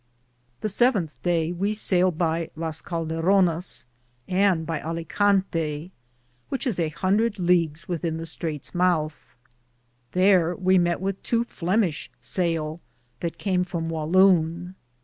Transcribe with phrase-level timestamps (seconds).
[0.61, 3.61] The 7th daye we sailed by Caldaroune*
[4.27, 5.91] and by Alligante,
[6.49, 9.35] which is an hon drethe Leagues within the straites mouthe;
[10.13, 12.79] thare we mett with tow Flemishe sale
[13.19, 14.73] that came from Talloune.